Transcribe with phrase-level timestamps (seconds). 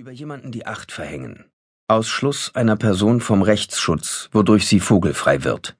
[0.00, 1.44] Über jemanden die Acht verhängen.
[1.86, 5.76] Ausschluss einer Person vom Rechtsschutz, wodurch sie vogelfrei wird.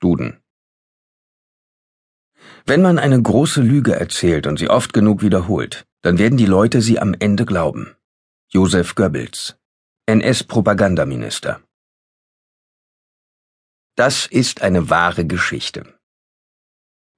[0.00, 0.40] Duden.
[2.64, 6.80] Wenn man eine große Lüge erzählt und sie oft genug wiederholt, dann werden die Leute
[6.80, 7.94] sie am Ende glauben.
[8.48, 9.58] Josef Goebbels,
[10.06, 11.60] NS-Propagandaminister.
[13.96, 15.92] Das ist eine wahre Geschichte.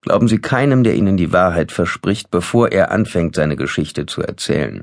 [0.01, 4.83] Glauben Sie keinem, der Ihnen die Wahrheit verspricht, bevor er anfängt, seine Geschichte zu erzählen.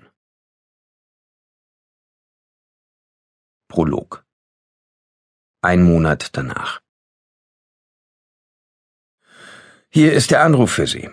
[3.69, 4.23] Prolog
[5.61, 6.79] Ein Monat danach.
[9.89, 11.09] Hier ist der Anruf für Sie.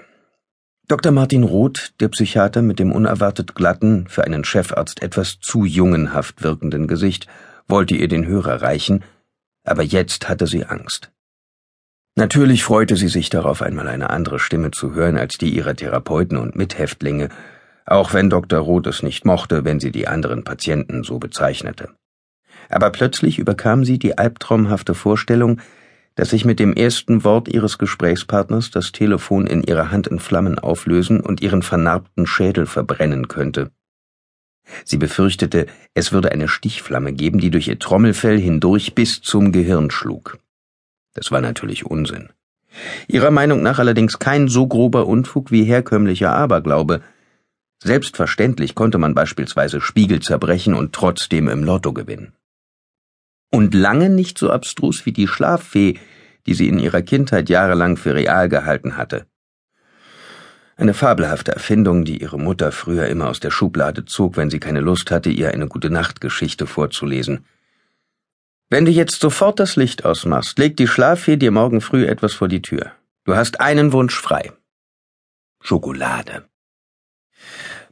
[0.87, 1.11] Dr.
[1.11, 6.87] Martin Roth, der Psychiater mit dem unerwartet glatten, für einen Chefarzt etwas zu jungenhaft wirkenden
[6.87, 7.27] Gesicht,
[7.67, 9.03] wollte ihr den Hörer reichen,
[9.65, 11.11] aber jetzt hatte sie Angst.
[12.15, 16.39] Natürlich freute sie sich darauf, einmal eine andere Stimme zu hören als die ihrer Therapeuten
[16.39, 17.31] und Mithäftlinge,
[17.85, 18.61] auch wenn Dr.
[18.61, 21.97] Roth es nicht mochte, wenn sie die anderen Patienten so bezeichnete
[22.69, 25.61] aber plötzlich überkam sie die albtraumhafte Vorstellung,
[26.15, 30.59] dass sich mit dem ersten Wort ihres Gesprächspartners das Telefon in ihrer Hand in Flammen
[30.59, 33.71] auflösen und ihren vernarbten Schädel verbrennen könnte.
[34.85, 39.91] Sie befürchtete, es würde eine Stichflamme geben, die durch ihr Trommelfell hindurch bis zum Gehirn
[39.91, 40.39] schlug.
[41.15, 42.31] Das war natürlich Unsinn.
[43.07, 47.03] Ihrer Meinung nach allerdings kein so grober Unfug wie herkömmlicher Aberglaube.
[47.83, 52.33] Selbstverständlich konnte man beispielsweise Spiegel zerbrechen und trotzdem im Lotto gewinnen
[53.55, 56.01] und lange nicht so abstrus wie die Schlaffee,
[56.45, 59.27] die sie in ihrer Kindheit jahrelang für real gehalten hatte.
[60.77, 64.81] Eine fabelhafte Erfindung, die ihre Mutter früher immer aus der Schublade zog, wenn sie keine
[64.81, 67.45] Lust hatte, ihr eine gute Nachtgeschichte vorzulesen.
[68.71, 72.49] Wenn du jetzt sofort das Licht ausmachst, legt die Schlaffee dir morgen früh etwas vor
[72.49, 72.91] die Tür.
[73.23, 74.53] Du hast einen Wunsch frei.
[75.61, 76.45] Schokolade.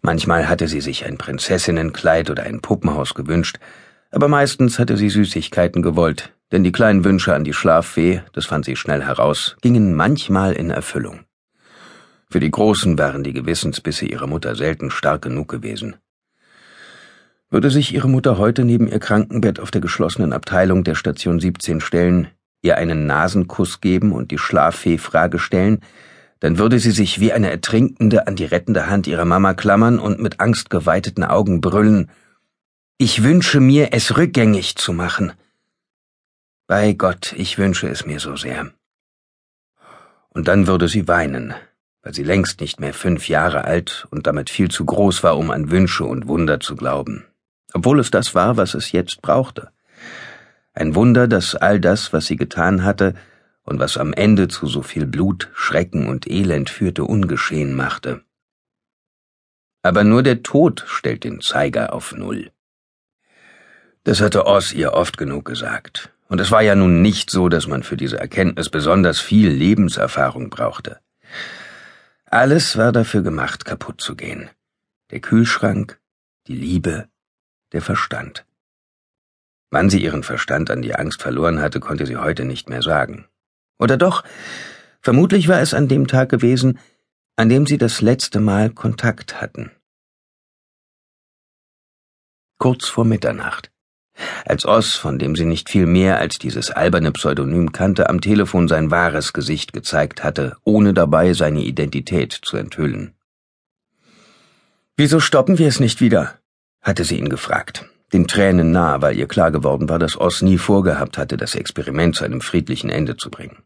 [0.01, 3.61] Manchmal hatte sie sich ein Prinzessinnenkleid oder ein Puppenhaus gewünscht,
[4.13, 8.67] aber meistens hatte sie Süßigkeiten gewollt, denn die kleinen Wünsche an die Schlaffee, das fand
[8.67, 11.20] sie schnell heraus, gingen manchmal in Erfüllung.
[12.31, 15.97] Für die Großen waren die Gewissensbisse ihrer Mutter selten stark genug gewesen.
[17.51, 21.81] Würde sich ihre Mutter heute neben ihr Krankenbett auf der geschlossenen Abteilung der Station 17
[21.81, 22.29] stellen,
[22.63, 25.81] ihr einen Nasenkuss geben und die Schlaffee Frage stellen,
[26.41, 30.20] dann würde sie sich wie eine Ertrinkende an die rettende Hand ihrer Mama klammern und
[30.20, 32.11] mit angstgeweiteten Augen brüllen
[33.02, 35.33] ich wünsche mir, es rückgängig zu machen.
[36.68, 38.70] Bei Gott, ich wünsche es mir so sehr.
[40.29, 41.52] Und dann würde sie weinen,
[42.02, 45.51] weil sie längst nicht mehr fünf Jahre alt und damit viel zu groß war, um
[45.51, 47.24] an Wünsche und Wunder zu glauben,
[47.73, 49.73] obwohl es das war, was es jetzt brauchte.
[50.73, 53.14] Ein Wunder, das all das, was sie getan hatte
[53.64, 58.23] und was am Ende zu so viel Blut, Schrecken und Elend führte, ungeschehen machte.
[59.83, 62.52] Aber nur der Tod stellt den Zeiger auf Null.
[64.05, 66.13] Das hatte Oz ihr oft genug gesagt.
[66.29, 70.51] Und es war ja nun nicht so, dass man für diese Erkenntnis besonders viel Lebenserfahrung
[70.51, 70.98] brauchte.
[72.24, 74.48] Alles war dafür gemacht, kaputt zu gehen.
[75.11, 76.01] Der Kühlschrank,
[76.46, 77.08] die Liebe,
[77.73, 78.45] der Verstand.
[79.70, 83.27] Wann sie ihren Verstand an die Angst verloren hatte, konnte sie heute nicht mehr sagen.
[83.79, 84.24] Oder doch,
[85.01, 86.79] vermutlich war es an dem Tag gewesen,
[87.36, 89.70] an dem sie das letzte Mal Kontakt hatten.
[92.58, 93.70] Kurz vor Mitternacht.
[94.45, 98.68] Als Oss, von dem sie nicht viel mehr als dieses alberne Pseudonym kannte, am Telefon
[98.68, 103.14] sein wahres Gesicht gezeigt hatte, ohne dabei seine Identität zu enthüllen.
[104.96, 106.39] Wieso stoppen wir es nicht wieder?
[106.83, 110.58] hatte sie ihn gefragt, den Tränen nahe, weil ihr klar geworden war, dass Oss nie
[110.58, 113.62] vorgehabt hatte, das Experiment zu einem friedlichen Ende zu bringen.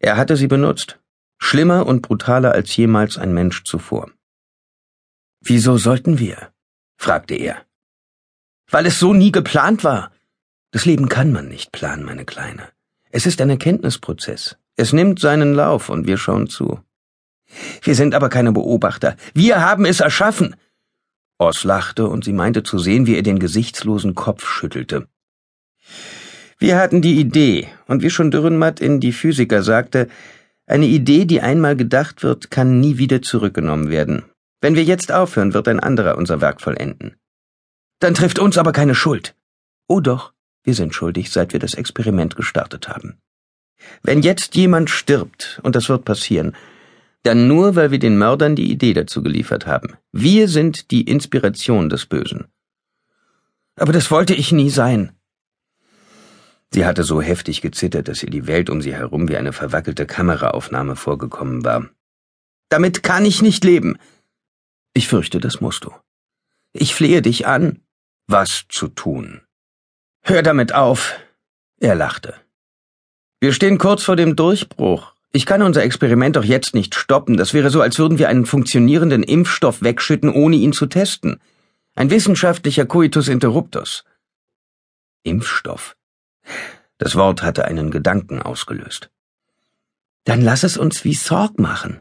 [0.00, 0.98] Er hatte sie benutzt,
[1.38, 4.10] schlimmer und brutaler als jemals ein Mensch zuvor.
[5.40, 6.50] Wieso sollten wir?
[6.96, 7.65] fragte er
[8.70, 10.10] weil es so nie geplant war.
[10.70, 12.68] Das Leben kann man nicht planen, meine Kleine.
[13.10, 14.56] Es ist ein Erkenntnisprozess.
[14.76, 16.80] Es nimmt seinen Lauf und wir schauen zu.
[17.82, 19.16] Wir sind aber keine Beobachter.
[19.32, 20.56] Wir haben es erschaffen.
[21.38, 25.06] Oz lachte und sie meinte zu sehen, wie er den gesichtslosen Kopf schüttelte.
[26.58, 30.08] Wir hatten die Idee, und wie schon Dürrenmatt in Die Physiker sagte,
[30.66, 34.24] eine Idee, die einmal gedacht wird, kann nie wieder zurückgenommen werden.
[34.60, 37.16] Wenn wir jetzt aufhören, wird ein anderer unser Werk vollenden.
[37.98, 39.34] Dann trifft uns aber keine Schuld.
[39.88, 40.32] Oh doch,
[40.64, 43.18] wir sind schuldig, seit wir das Experiment gestartet haben.
[44.02, 46.56] Wenn jetzt jemand stirbt, und das wird passieren,
[47.22, 49.96] dann nur, weil wir den Mördern die Idee dazu geliefert haben.
[50.12, 52.46] Wir sind die Inspiration des Bösen.
[53.76, 55.12] Aber das wollte ich nie sein.
[56.72, 60.06] Sie hatte so heftig gezittert, dass ihr die Welt um sie herum wie eine verwackelte
[60.06, 61.88] Kameraaufnahme vorgekommen war.
[62.68, 63.98] Damit kann ich nicht leben.
[64.94, 65.92] Ich fürchte, das musst du.
[66.72, 67.80] Ich flehe dich an.
[68.26, 69.42] Was zu tun.
[70.22, 71.14] Hör damit auf.
[71.78, 72.34] Er lachte.
[73.40, 75.12] Wir stehen kurz vor dem Durchbruch.
[75.32, 77.36] Ich kann unser Experiment doch jetzt nicht stoppen.
[77.36, 81.40] Das wäre so, als würden wir einen funktionierenden Impfstoff wegschütten, ohne ihn zu testen.
[81.94, 84.04] Ein wissenschaftlicher Coitus interruptus.
[85.22, 85.96] Impfstoff.
[86.98, 89.10] Das Wort hatte einen Gedanken ausgelöst.
[90.24, 92.00] Dann lass es uns wie Sorg machen.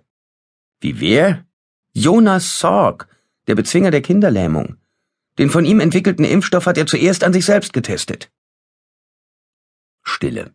[0.79, 1.45] Wie wer?
[1.93, 3.07] Jonas Sorg,
[3.47, 4.77] der Bezwinger der Kinderlähmung.
[5.37, 8.31] Den von ihm entwickelten Impfstoff hat er zuerst an sich selbst getestet.
[10.03, 10.53] Stille.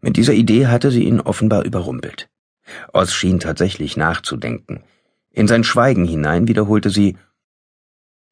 [0.00, 2.28] Mit dieser Idee hatte sie ihn offenbar überrumpelt.
[2.92, 4.84] Oz schien tatsächlich nachzudenken.
[5.30, 7.16] In sein Schweigen hinein wiederholte sie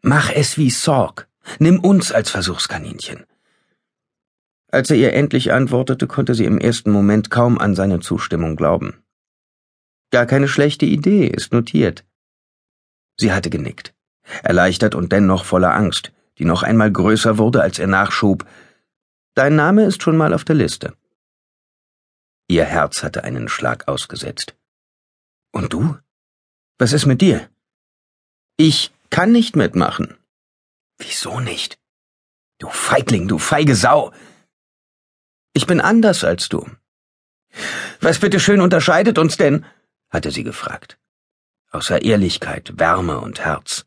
[0.02, 1.28] Mach es wie Sorg.
[1.58, 3.24] Nimm uns als Versuchskaninchen.
[4.68, 9.02] Als er ihr endlich antwortete, konnte sie im ersten Moment kaum an seine Zustimmung glauben.
[10.10, 12.04] Gar keine schlechte Idee, ist notiert.
[13.16, 13.94] Sie hatte genickt,
[14.42, 18.46] erleichtert und dennoch voller Angst, die noch einmal größer wurde, als er nachschob.
[19.34, 20.94] Dein Name ist schon mal auf der Liste.
[22.48, 24.56] Ihr Herz hatte einen Schlag ausgesetzt.
[25.52, 25.96] Und du?
[26.78, 27.48] Was ist mit dir?
[28.56, 30.16] Ich kann nicht mitmachen.
[30.98, 31.78] Wieso nicht?
[32.58, 34.12] Du Feigling, du feige Sau.
[35.52, 36.68] Ich bin anders als du.
[38.00, 39.64] Was bitteschön unterscheidet uns denn?
[40.10, 40.98] hatte sie gefragt.
[41.70, 43.86] Außer Ehrlichkeit, Wärme und Herz.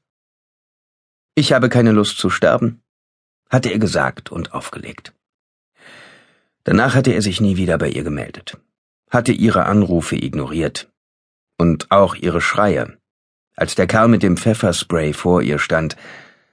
[1.35, 2.83] Ich habe keine Lust zu sterben,
[3.49, 5.13] hatte er gesagt und aufgelegt.
[6.63, 8.57] Danach hatte er sich nie wieder bei ihr gemeldet,
[9.09, 10.91] hatte ihre Anrufe ignoriert
[11.57, 12.97] und auch ihre Schreie,
[13.55, 15.97] als der Kerl mit dem Pfefferspray vor ihr stand,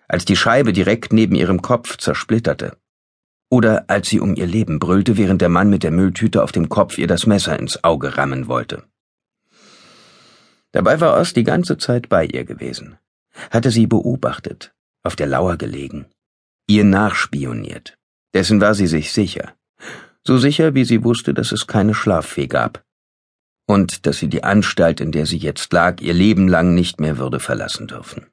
[0.08, 2.78] als die Scheibe direkt neben ihrem Kopf zersplitterte,
[3.50, 6.70] oder als sie um ihr Leben brüllte, während der Mann mit der Mülltüte auf dem
[6.70, 8.84] Kopf ihr das Messer ins Auge rammen wollte.
[10.72, 12.96] Dabei war Oz die ganze Zeit bei ihr gewesen,
[13.50, 14.72] hatte sie beobachtet,
[15.02, 16.06] auf der Lauer gelegen,
[16.66, 17.96] ihr nachspioniert,
[18.34, 19.54] dessen war sie sich sicher
[20.26, 22.84] so sicher wie sie wusste, dass es keine Schlaffee gab
[23.66, 27.18] und dass sie die Anstalt, in der sie jetzt lag, ihr Leben lang nicht mehr
[27.18, 28.26] würde verlassen dürfen.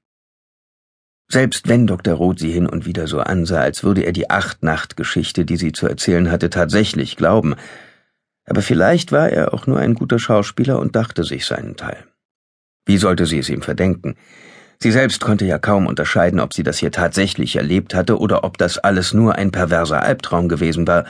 [1.30, 2.16] Selbst wenn Dr.
[2.16, 5.86] Roth sie hin und wieder so ansah, als würde er die Acht-Nacht-Geschichte, die sie zu
[5.88, 7.56] erzählen hatte, tatsächlich glauben,
[8.46, 12.06] aber vielleicht war er auch nur ein guter Schauspieler und dachte sich seinen Teil.
[12.86, 14.16] Wie sollte sie es ihm verdenken?
[14.80, 18.58] Sie selbst konnte ja kaum unterscheiden, ob sie das hier tatsächlich erlebt hatte oder ob
[18.58, 21.06] das alles nur ein perverser Albtraum gewesen war,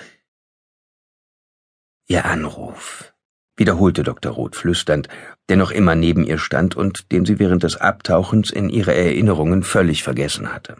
[2.09, 3.13] Ihr Anruf,
[3.57, 4.31] wiederholte Dr.
[4.31, 5.09] Roth flüsternd,
[5.49, 9.61] der noch immer neben ihr stand und den sie während des Abtauchens in ihre Erinnerungen
[9.61, 10.77] völlig vergessen hatte.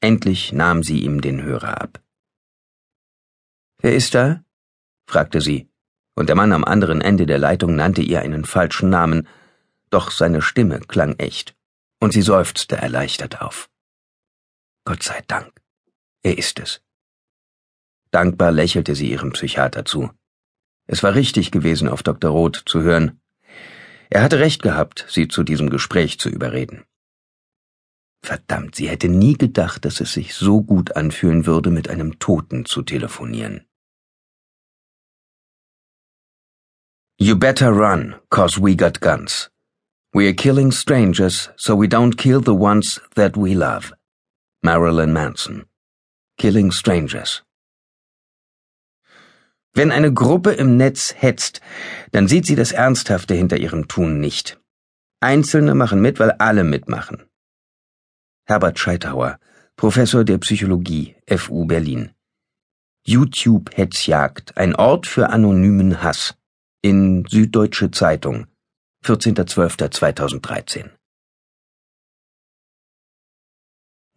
[0.00, 2.00] Endlich nahm sie ihm den Hörer ab.
[3.82, 4.44] Wer ist da?
[5.08, 5.68] fragte sie,
[6.14, 9.26] und der Mann am anderen Ende der Leitung nannte ihr einen falschen Namen,
[9.96, 11.56] doch seine Stimme klang echt,
[12.02, 13.70] und sie seufzte erleichtert auf.
[14.84, 15.50] Gott sei Dank,
[16.22, 16.82] er ist es.
[18.10, 20.10] Dankbar lächelte sie ihrem Psychiater zu.
[20.86, 22.30] Es war richtig gewesen, auf Dr.
[22.30, 23.22] Roth zu hören.
[24.10, 26.84] Er hatte recht gehabt, sie zu diesem Gespräch zu überreden.
[28.22, 32.66] Verdammt, sie hätte nie gedacht, dass es sich so gut anfühlen würde, mit einem Toten
[32.66, 33.66] zu telefonieren.
[37.18, 39.50] You better run, cause we got guns.
[40.16, 43.92] We're killing strangers, so we don't kill the ones that we love.
[44.62, 45.66] Marilyn Manson.
[46.38, 47.42] Killing strangers.
[49.74, 51.60] Wenn eine Gruppe im Netz hetzt,
[52.12, 54.58] dann sieht sie das Ernsthafte hinter ihrem Tun nicht.
[55.20, 57.24] Einzelne machen mit, weil alle mitmachen.
[58.46, 59.38] Herbert Scheithauer,
[59.76, 62.12] Professor der Psychologie, FU Berlin.
[63.06, 66.34] YouTube-Hetzjagd, ein Ort für anonymen Hass.
[66.80, 68.46] In Süddeutsche Zeitung,
[69.06, 70.90] 14.12.2013.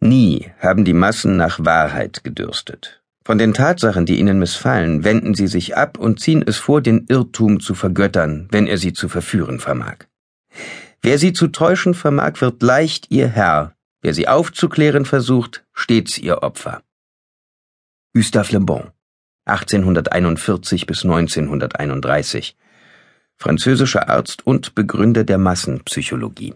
[0.00, 3.00] Nie haben die Massen nach Wahrheit gedürstet.
[3.24, 7.06] Von den Tatsachen, die ihnen missfallen, wenden sie sich ab und ziehen es vor, den
[7.06, 10.06] Irrtum zu vergöttern, wenn er sie zu verführen vermag.
[11.02, 16.42] Wer sie zu täuschen vermag, wird leicht ihr Herr, wer sie aufzuklären versucht, stets ihr
[16.42, 16.82] Opfer.
[18.14, 18.90] Gustave Le Bon,
[19.44, 22.56] 1841 bis 1931,
[23.40, 26.54] französischer Arzt und Begründer der Massenpsychologie.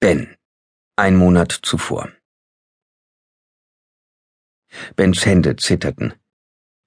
[0.00, 0.34] Ben
[0.96, 2.10] ein Monat zuvor.
[4.96, 6.14] Bens Hände zitterten.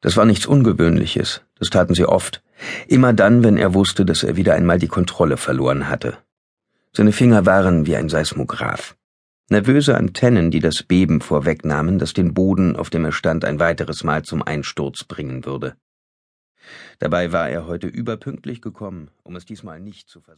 [0.01, 2.43] Das war nichts Ungewöhnliches, das taten sie oft,
[2.87, 6.17] immer dann, wenn er wusste, dass er wieder einmal die Kontrolle verloren hatte.
[6.91, 8.95] Seine Finger waren wie ein Seismograph.
[9.53, 14.03] Nervöse Antennen, die das Beben vorwegnahmen, das den Boden, auf dem er stand, ein weiteres
[14.03, 15.75] Mal zum Einsturz bringen würde.
[16.97, 20.31] Dabei war er heute überpünktlich gekommen, um es diesmal nicht zu versuchen.